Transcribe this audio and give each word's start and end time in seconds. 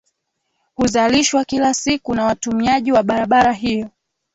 huzalishwa 0.75 1.45
kila 1.45 1.73
siku 1.73 2.15
na 2.15 2.25
watumiaji 2.25 2.91
wa 2.91 3.03
barabara 3.03 3.53
hiyo 3.53 3.89